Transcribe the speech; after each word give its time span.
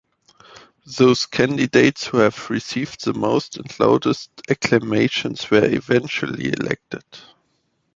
Those 0.97 1.27
candidates 1.27 2.07
who 2.07 2.17
have 2.17 2.49
received 2.49 3.05
the 3.05 3.13
most 3.13 3.57
and 3.57 3.79
loudest 3.79 4.31
acclamations 4.49 5.51
were 5.51 5.63
eventually 5.75 6.47
elected. 6.47 7.03